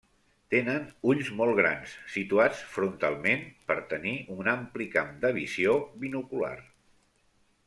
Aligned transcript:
Tenen 0.51 0.85
ulls 1.11 1.27
molt 1.41 1.55
grans 1.59 1.93
situats 2.15 2.63
frontalment, 2.77 3.45
per 3.69 3.77
tenir 3.95 4.15
un 4.37 4.53
ampli 4.57 4.89
camp 4.97 5.15
de 5.27 5.35
visió 5.41 5.77
binocular. 6.07 6.57